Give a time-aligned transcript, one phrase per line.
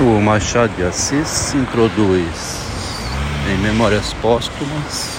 [0.00, 2.60] O Machado de Assis introduz
[3.48, 5.18] em Memórias Póstumas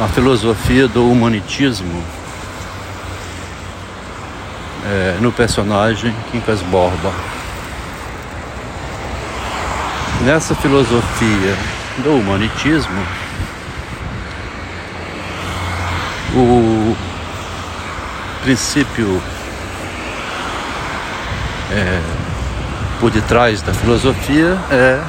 [0.00, 2.02] a filosofia do humanitismo
[4.84, 7.12] é, no personagem Quincas Borba.
[10.22, 11.56] Nessa filosofia
[11.98, 13.06] do humanitismo,
[16.34, 16.96] o
[18.42, 19.22] princípio
[21.70, 22.19] é,
[23.00, 25.00] por detrás da filosofia é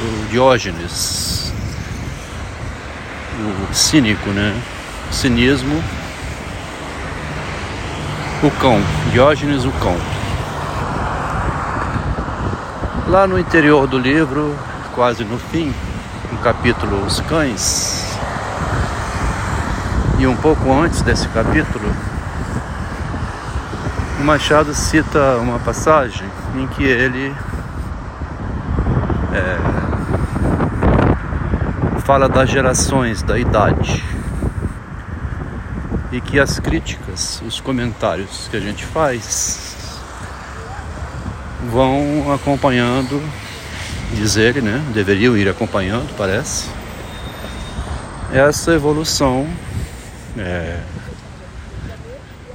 [0.00, 1.52] o Diógenes,
[3.70, 4.58] o cínico, né?
[5.10, 5.84] O cinismo,
[8.42, 8.80] o cão,
[9.12, 9.96] Diógenes o cão.
[13.06, 14.56] Lá no interior do livro,
[14.94, 15.74] quase no fim,
[16.32, 18.16] no capítulo Os Cães,
[20.18, 21.94] e um pouco antes desse capítulo,
[24.18, 26.26] o Machado cita uma passagem
[26.60, 27.34] em que ele
[29.32, 29.58] é,
[32.00, 34.02] fala das gerações, da idade.
[36.12, 39.76] E que as críticas, os comentários que a gente faz
[41.70, 43.20] vão acompanhando,
[44.14, 44.82] diz ele, né?
[44.94, 46.68] Deveriam ir acompanhando, parece,
[48.32, 49.46] essa evolução
[50.38, 50.78] é,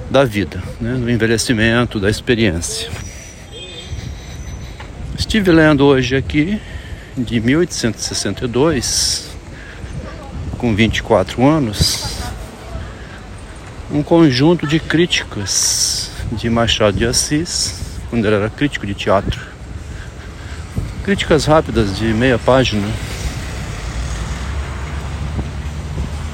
[0.09, 0.95] da vida, né?
[0.95, 2.89] do envelhecimento, da experiência.
[5.31, 6.61] Estive lendo hoje aqui,
[7.15, 9.29] de 1862,
[10.57, 12.17] com 24 anos,
[13.89, 19.39] um conjunto de críticas de Machado de Assis, quando ele era crítico de teatro.
[21.05, 22.89] Críticas rápidas de meia página.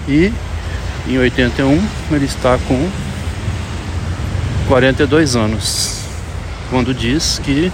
[0.07, 0.33] E
[1.07, 2.89] em 81 ele está com
[4.67, 6.01] 42 anos,
[6.71, 7.71] quando diz que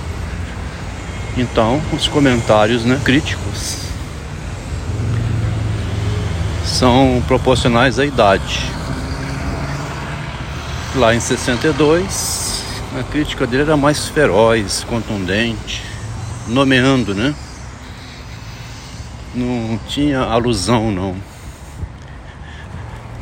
[1.35, 3.77] então, os comentários né, críticos
[6.63, 8.59] são proporcionais à idade.
[10.95, 12.63] Lá em 62,
[12.99, 15.83] a crítica dele era mais feroz, contundente,
[16.47, 17.33] nomeando, né?
[19.33, 21.15] Não tinha alusão, não.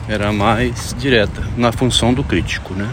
[0.09, 2.90] Era mais direta, na função do crítico, né?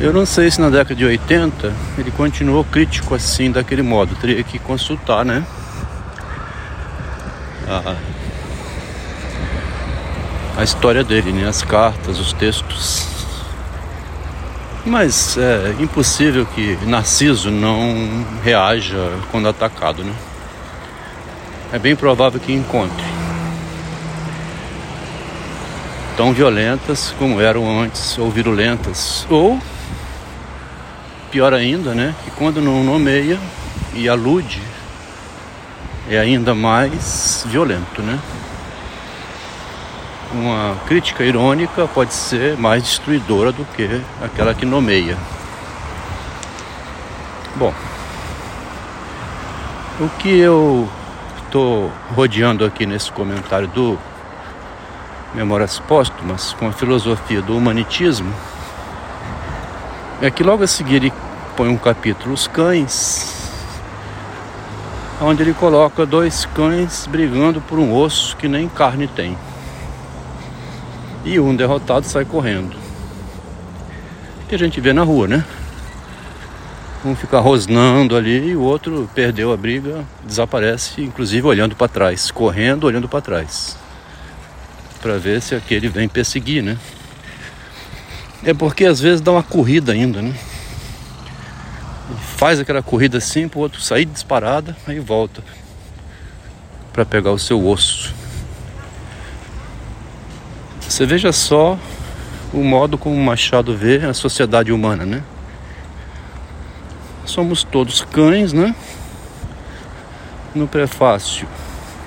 [0.00, 4.16] Eu não sei se na década de 80 ele continuou crítico assim, daquele modo.
[4.16, 5.44] Teria que consultar, né?
[7.68, 7.96] A,
[10.56, 11.46] a história dele, né?
[11.46, 13.06] As cartas, os textos.
[14.86, 18.96] Mas é impossível que Narciso não reaja
[19.30, 20.14] quando atacado, né?
[21.74, 23.04] É bem provável que encontre.
[26.16, 29.60] Tão violentas como eram antes, ou virulentas, ou
[31.30, 32.14] pior ainda, né?
[32.24, 33.38] Que quando não nomeia
[33.94, 34.60] e alude,
[36.08, 38.18] é ainda mais violento, né?
[40.32, 45.16] Uma crítica irônica pode ser mais destruidora do que aquela que nomeia.
[47.56, 47.74] Bom,
[50.00, 50.88] o que eu
[51.44, 53.98] estou rodeando aqui nesse comentário do
[55.34, 58.32] Memórias Póstumas com a filosofia do humanitismo
[60.20, 61.12] é que logo a seguir ele
[61.56, 63.40] põe um capítulo Os Cães,
[65.20, 69.36] onde ele coloca dois cães brigando por um osso que nem carne tem.
[71.24, 72.76] E um derrotado sai correndo.
[74.48, 75.44] Que a gente vê na rua, né?
[77.04, 82.30] Um fica rosnando ali e o outro perdeu a briga, desaparece, inclusive olhando para trás,
[82.30, 83.76] correndo, olhando para trás,
[85.00, 86.76] para ver se aquele vem perseguir, né?
[88.42, 90.34] É porque às vezes dá uma corrida ainda, né?
[92.36, 95.42] Faz aquela corrida assim pro outro sair disparada, aí volta
[96.92, 98.14] para pegar o seu osso.
[100.80, 101.78] Você veja só
[102.52, 105.22] o modo como o Machado vê a sociedade humana, né?
[107.26, 108.74] Somos todos cães, né?
[110.54, 111.46] No prefácio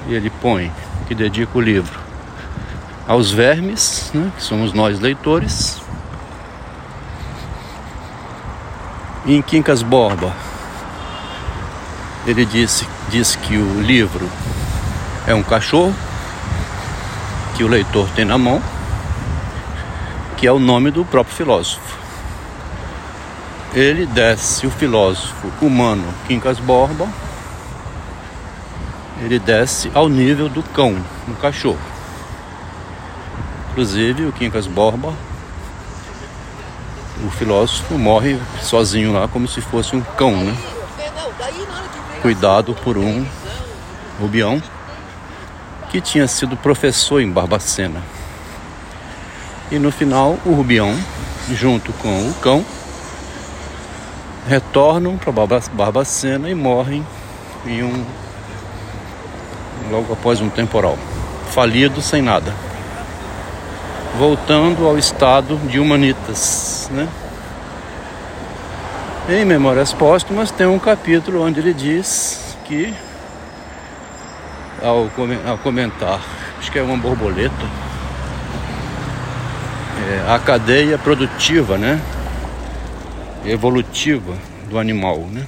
[0.08, 0.72] ele põe
[1.08, 1.98] que dedica o livro
[3.08, 4.32] aos vermes, né?
[4.36, 5.83] Que somos nós leitores
[9.26, 10.34] Em Quincas Borba,
[12.28, 14.30] ele disse, diz que o livro
[15.26, 15.96] é um cachorro
[17.56, 18.62] que o leitor tem na mão,
[20.36, 21.98] que é o nome do próprio filósofo.
[23.74, 27.08] Ele desce o filósofo humano Quincas Borba,
[29.22, 31.80] ele desce ao nível do cão, do cachorro.
[33.72, 35.14] Inclusive o Quincas Borba
[37.24, 40.56] o filósofo morre sozinho lá como se fosse um cão, né?
[42.22, 43.26] Cuidado por um
[44.20, 44.62] Rubião
[45.90, 48.02] que tinha sido professor em Barbacena.
[49.72, 50.96] E no final, o Rubião,
[51.52, 52.66] junto com o cão,
[54.48, 55.32] retornam para
[55.72, 57.06] Barbacena e morrem
[57.66, 58.06] em um
[59.90, 60.98] logo após um temporal,
[61.52, 62.54] falido sem nada
[64.18, 67.08] voltando ao estado de humanitas, né?
[69.30, 72.94] Em Memórias Póstumas tem um capítulo onde ele diz que
[74.82, 75.10] ao,
[75.64, 76.20] comentar,
[76.60, 77.54] acho que é uma borboleta,
[80.10, 82.02] é, a cadeia produtiva, né?
[83.46, 84.34] Evolutiva
[84.70, 85.48] do animal, né?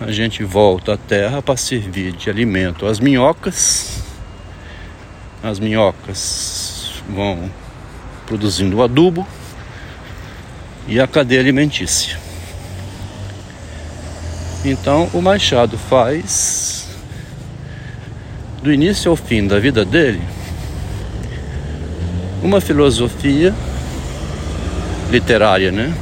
[0.00, 4.02] A gente volta à terra para servir de alimento às minhocas.
[5.42, 6.69] As minhocas
[7.10, 7.50] vão
[8.26, 9.26] produzindo o adubo
[10.86, 12.18] e a cadeia alimentícia.
[14.64, 16.88] Então o Machado faz
[18.62, 20.22] do início ao fim da vida dele
[22.42, 23.54] uma filosofia
[25.10, 25.92] literária, né?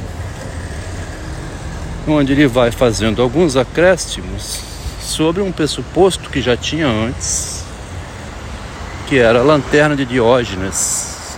[2.07, 4.59] Onde ele vai fazendo alguns acréscimos
[5.01, 7.68] sobre um pressuposto que já tinha antes
[9.09, 11.35] que era a lanterna de Diógenes,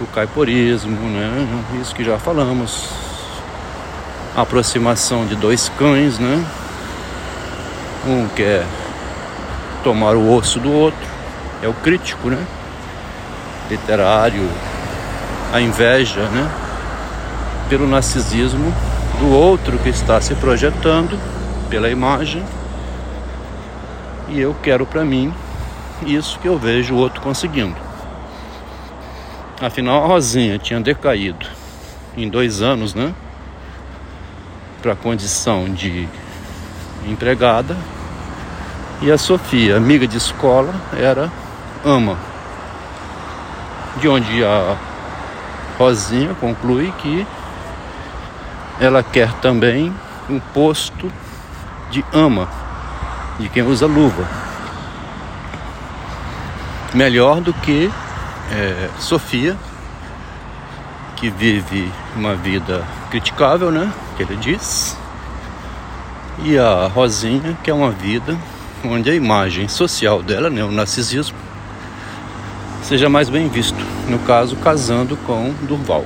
[0.00, 1.48] o caiporismo, né?
[1.80, 2.90] Isso que já falamos.
[4.36, 6.46] A aproximação de dois cães, né?
[8.06, 8.64] Um quer
[9.82, 11.00] tomar o osso do outro,
[11.60, 12.46] é o crítico, né?
[13.68, 14.48] Literário,
[15.52, 16.48] a inveja, né?
[17.68, 18.72] Pelo narcisismo
[19.18, 21.18] do outro que está se projetando
[21.68, 22.44] pela imagem
[24.28, 25.34] e eu quero para mim
[26.06, 27.76] isso que eu vejo o outro conseguindo.
[29.60, 31.46] Afinal, a Rosinha tinha decaído
[32.16, 33.14] em dois anos, né?
[34.80, 36.08] Para a condição de
[37.06, 37.76] empregada.
[39.00, 41.30] E a Sofia, amiga de escola, era
[41.84, 42.16] ama.
[44.00, 44.76] De onde a
[45.78, 47.26] Rosinha conclui que
[48.80, 49.94] ela quer também
[50.28, 51.12] um posto
[51.90, 52.48] de ama,
[53.38, 54.51] de quem usa luva
[56.94, 57.90] melhor do que
[58.50, 59.56] é, Sofia,
[61.16, 63.92] que vive uma vida criticável, né?
[64.16, 64.96] Que ele diz.
[66.44, 68.36] E a Rosinha, que é uma vida
[68.84, 71.36] onde a imagem social dela, né, o narcisismo,
[72.82, 73.78] seja mais bem visto.
[74.08, 76.04] No caso, casando com Durval.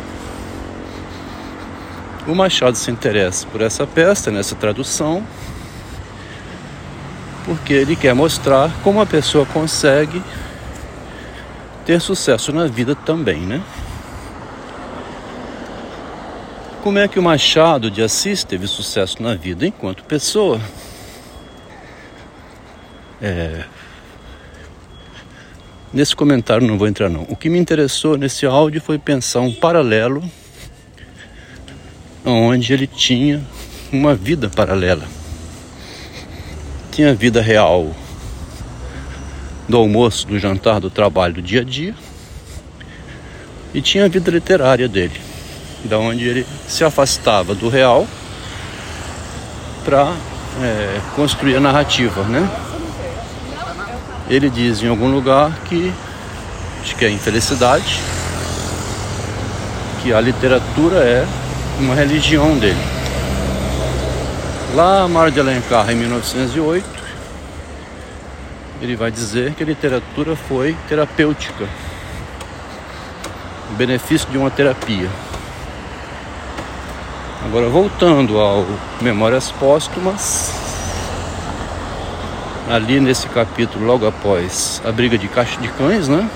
[2.27, 5.23] O Machado se interessa por essa peça, nessa tradução,
[7.45, 10.23] porque ele quer mostrar como a pessoa consegue
[11.87, 13.63] ter sucesso na vida também, né?
[16.83, 20.61] Como é que o Machado de Assis teve sucesso na vida enquanto pessoa?
[23.23, 23.65] É...
[25.93, 27.23] Nesse comentário não vou entrar não.
[27.29, 30.29] O que me interessou nesse áudio foi pensar um paralelo
[32.25, 33.43] onde ele tinha
[33.93, 35.05] uma vida paralela.
[36.91, 37.95] Tinha a vida real
[39.69, 41.95] do almoço, do jantar, do trabalho, do dia a dia.
[43.75, 45.21] E tinha a vida literária dele,
[45.85, 48.07] da onde ele se afastava do real
[49.85, 50.13] para
[50.63, 52.49] é, construir a narrativa, né?
[54.29, 55.93] Ele diz em algum lugar que
[56.83, 58.01] acho que é infelicidade,
[60.03, 61.27] que a literatura é
[61.79, 62.81] uma religião dele.
[64.75, 66.96] Lá, Mar de Alencar, em 1908,
[68.81, 71.69] ele vai dizer que a literatura foi terapêutica,
[73.71, 75.09] o benefício de uma terapia.
[77.45, 78.67] Agora, voltando ao
[79.01, 80.53] Memórias Póstumas,
[82.69, 86.29] ali nesse capítulo, logo após a briga de caixa de cães, né?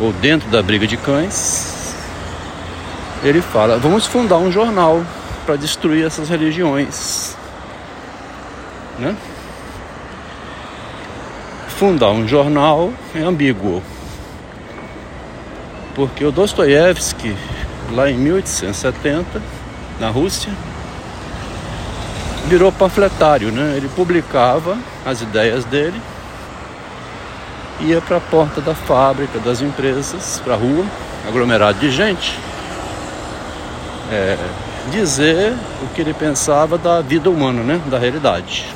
[0.00, 1.94] Ou dentro da briga de cães,
[3.22, 5.02] ele fala: vamos fundar um jornal
[5.46, 7.36] para destruir essas religiões,
[8.98, 9.16] né?
[11.76, 13.82] Fundar um jornal é ambíguo.
[15.94, 17.36] Porque o Dostoiévski,
[17.92, 19.42] lá em 1870,
[20.00, 20.50] na Rússia,
[22.46, 23.74] virou panfletário, né?
[23.76, 26.00] Ele publicava as ideias dele,
[27.80, 30.84] ia para a porta da fábrica, das empresas, para a rua,
[31.28, 32.38] aglomerado de gente,
[34.10, 34.38] é,
[34.90, 37.80] dizer o que ele pensava da vida humana, né?
[37.86, 38.75] Da realidade.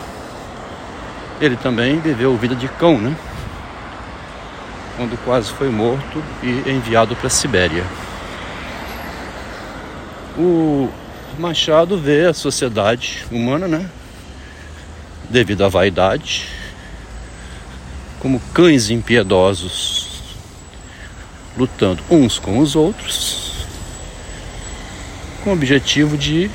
[1.41, 3.17] Ele também viveu vida de cão, né?
[4.97, 7.85] Quando quase foi morto e enviado para a Sibéria.
[10.37, 10.91] O
[11.39, 13.89] Machado vê a sociedade humana, né?
[15.31, 16.49] Devido à vaidade,
[18.19, 20.37] como cães impiedosos,
[21.57, 23.67] lutando uns com os outros,
[25.43, 26.51] com o objetivo de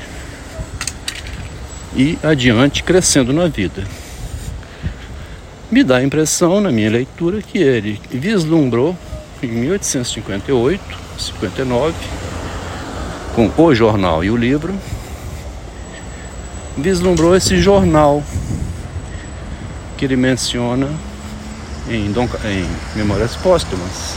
[1.96, 3.84] ir adiante crescendo na vida.
[5.68, 8.96] Me dá a impressão, na minha leitura, que ele vislumbrou
[9.42, 10.80] em 1858,
[11.18, 11.94] 59,
[13.34, 14.72] com o jornal e o livro,
[16.76, 18.22] vislumbrou esse jornal
[19.96, 20.88] que ele menciona
[21.90, 22.64] em, Dom, em
[22.96, 24.14] Memórias Póstumas.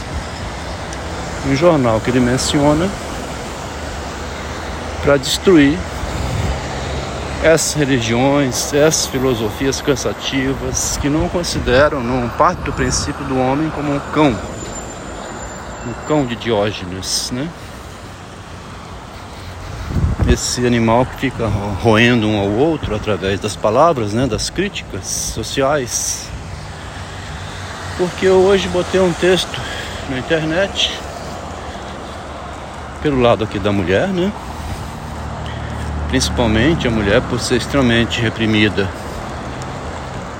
[1.48, 2.88] Um jornal que ele menciona
[5.02, 5.76] para destruir
[7.42, 13.94] essas religiões, essas filosofias cansativas que não consideram, não partem do princípio do homem como
[13.94, 14.36] um cão,
[15.86, 17.48] um cão de Diógenes, né?
[20.28, 21.46] Esse animal que fica
[21.82, 24.26] roendo um ao outro através das palavras, né?
[24.26, 26.28] Das críticas sociais.
[27.96, 29.60] Porque eu hoje botei um texto
[30.10, 30.92] na internet
[33.02, 34.30] pelo lado aqui da mulher, né?
[36.10, 38.90] Principalmente a mulher por ser extremamente reprimida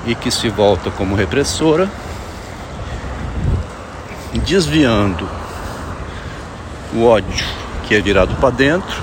[0.05, 1.89] e que se volta como repressora,
[4.45, 5.29] desviando
[6.93, 7.47] o ódio
[7.87, 9.00] que é virado para dentro,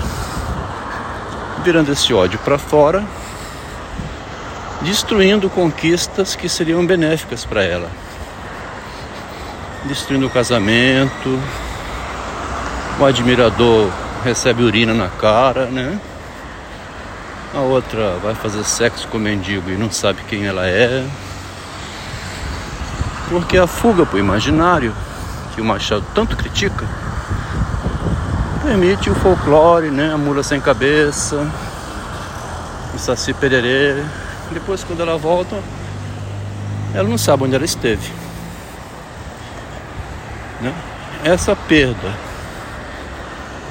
[1.64, 3.04] virando esse ódio para fora,
[4.82, 7.90] destruindo conquistas que seriam benéficas para ela.
[9.86, 11.40] Destruindo o casamento,
[13.00, 13.90] o admirador
[14.26, 15.98] recebe urina na cara, né?
[17.54, 21.06] A outra vai fazer sexo com o mendigo e não sabe quem ela é.
[23.30, 24.94] Porque a fuga para o imaginário,
[25.56, 26.86] que o Machado tanto critica,
[28.63, 30.13] permite o folclore, né?
[30.13, 31.50] A mula sem cabeça,
[32.94, 34.04] o saci pererê.
[34.51, 35.58] Depois, quando ela volta,
[36.94, 38.12] ela não sabe onde ela esteve.
[40.62, 40.74] Né?
[41.24, 42.13] Essa perda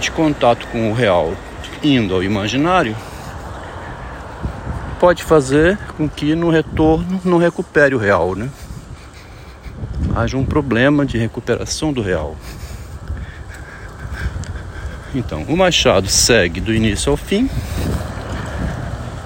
[0.01, 1.35] de contato com o real
[1.83, 2.97] indo ao imaginário
[4.99, 8.49] pode fazer com que no retorno não recupere o real, né?
[10.15, 12.37] Haja um problema de recuperação do real.
[15.15, 17.49] Então, o Machado segue do início ao fim,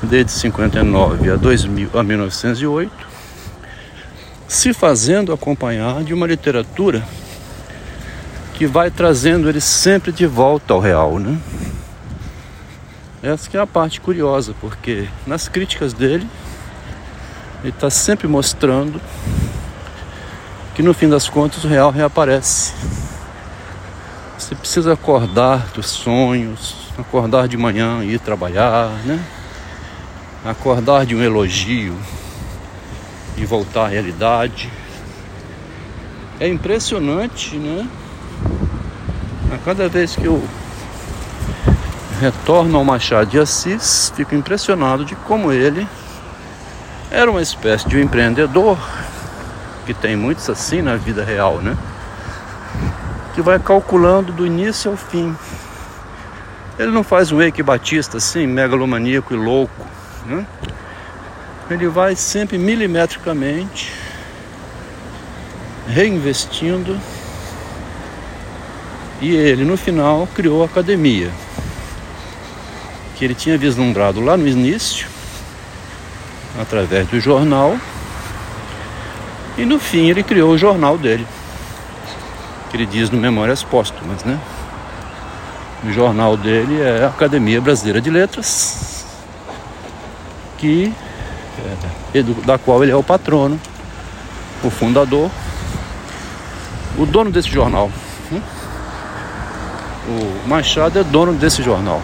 [0.03, 2.93] desde 59 a, 2000, a 1908,
[4.47, 7.03] se fazendo acompanhar de uma literatura
[8.55, 11.39] que vai trazendo ele sempre de volta ao real, né?
[13.23, 16.27] Essa que é a parte curiosa, porque nas críticas dele,
[17.63, 18.99] ele está sempre mostrando
[20.75, 22.73] que no fim das contas o real reaparece.
[24.39, 29.23] Você precisa acordar dos sonhos, acordar de manhã e ir trabalhar, né?
[30.43, 31.95] Acordar de um elogio
[33.37, 34.71] e voltar à realidade.
[36.41, 37.87] É impressionante, né?
[39.53, 40.43] A cada vez que eu
[42.21, 45.89] retorno ao Machado de Assis, fico impressionado de como ele
[47.11, 48.79] era uma espécie de um empreendedor,
[49.87, 51.75] que tem muitos assim na vida real, né?
[53.35, 55.35] Que vai calculando do início ao fim.
[56.79, 59.87] Ele não faz um Eike Batista assim, megalomaníaco e louco,
[60.27, 60.47] né?
[61.71, 63.95] Ele vai sempre milimetricamente
[65.89, 67.01] reinvestindo
[69.23, 71.31] e ele no final criou a academia
[73.21, 75.07] que ele tinha vislumbrado lá no início,
[76.59, 77.77] através do jornal,
[79.59, 81.27] e no fim ele criou o jornal dele,
[82.71, 84.41] que ele diz no Memórias Póstumas, né?
[85.85, 89.05] O jornal dele é a Academia Brasileira de Letras,
[90.57, 90.91] que
[92.15, 93.61] é, da qual ele é o patrono,
[94.65, 95.31] o fundador,
[96.97, 97.91] o dono desse jornal.
[98.31, 98.41] Né?
[100.09, 102.01] O Machado é dono desse jornal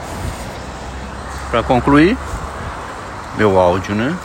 [1.51, 2.17] para concluir
[3.37, 4.17] meu áudio, né?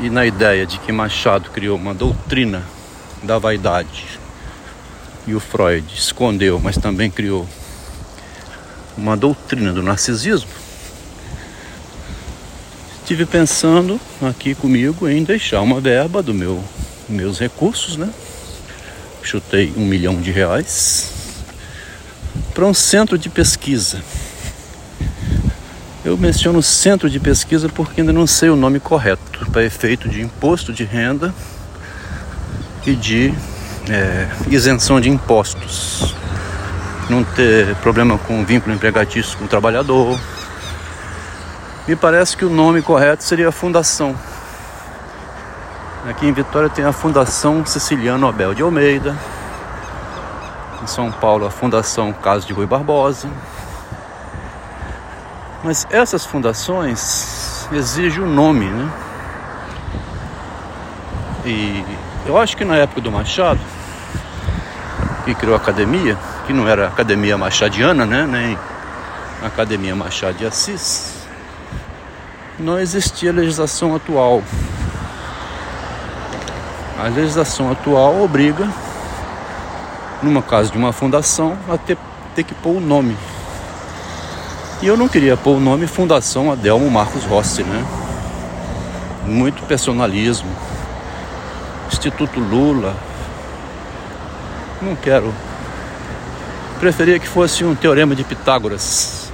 [0.00, 2.62] E na ideia de que Machado criou uma doutrina
[3.22, 4.18] da vaidade
[5.26, 7.48] e o Freud escondeu, mas também criou
[8.96, 10.50] uma doutrina do narcisismo,
[13.00, 16.62] estive pensando aqui comigo em deixar uma verba do meu
[17.08, 18.08] meus recursos, né?
[19.22, 21.12] Chutei um milhão de reais
[22.54, 24.02] para um centro de pesquisa
[26.04, 30.20] eu menciono centro de pesquisa porque ainda não sei o nome correto para efeito de
[30.20, 31.34] imposto de renda
[32.84, 33.32] e de
[33.88, 36.14] é, isenção de impostos.
[37.08, 40.18] não ter problema com vínculo empregatício com o trabalhador.
[41.88, 44.14] Me parece que o nome correto seria Fundação.
[46.06, 49.16] Aqui em Vitória tem a Fundação Siciliano Abel de Almeida.
[50.82, 53.28] Em São Paulo, a Fundação Caso de Rui Barbosa.
[55.64, 58.92] Mas essas fundações exigem o um nome, né?
[61.46, 61.82] E
[62.26, 63.60] eu acho que na época do Machado,
[65.24, 68.26] que criou a academia, que não era academia machadiana, né?
[68.26, 68.58] Nem
[69.42, 71.26] academia Machado de Assis,
[72.58, 74.42] não existia legislação atual.
[76.98, 78.68] A legislação atual obriga,
[80.22, 81.96] numa casa de uma fundação, a ter,
[82.34, 83.16] ter que pôr o nome.
[84.82, 87.84] E eu não queria pôr o nome Fundação Adelmo Marcos Rossi, né?
[89.26, 90.50] Muito personalismo.
[91.90, 92.94] Instituto Lula.
[94.82, 95.32] Não quero.
[96.78, 99.30] Preferia que fosse um teorema de Pitágoras.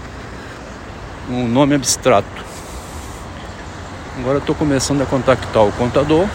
[1.29, 2.45] Um nome abstrato.
[4.19, 6.29] Agora estou começando a contactar o contador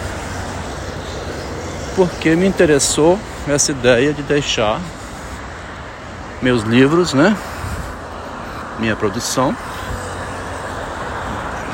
[1.95, 4.81] porque me interessou essa ideia de deixar
[6.41, 7.35] meus livros, né?
[8.79, 9.55] Minha produção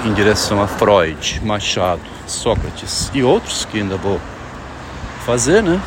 [0.05, 4.19] em direção a Freud, Machado, Sócrates e outros que ainda vou
[5.25, 5.79] fazer, né?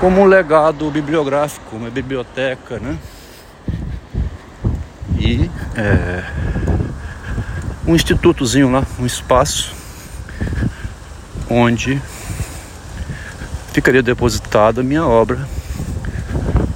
[0.00, 2.96] Como um legado bibliográfico, uma biblioteca, né?
[5.18, 6.24] E é,
[7.86, 9.72] um institutozinho lá, um espaço
[11.48, 12.00] onde
[13.72, 15.46] ficaria depositada a minha obra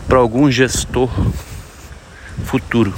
[0.07, 1.11] para algum gestor
[2.49, 2.95] futuro.